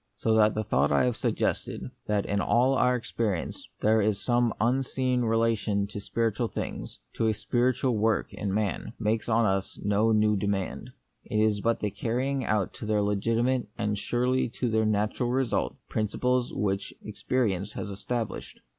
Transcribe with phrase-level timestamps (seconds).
[0.15, 4.51] So that the thought I have suggested, that in all our experience there is some
[4.59, 9.77] unseen re lation to spiritual things— to a spiritual work in man— makes on us
[9.83, 10.89] no new demand.
[11.25, 15.75] It is but the carrying out to their legitimate, and surely to their natural result,
[15.87, 18.59] principles which experience has established.